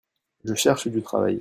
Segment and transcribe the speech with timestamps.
[0.43, 1.29] Je cherche du travail.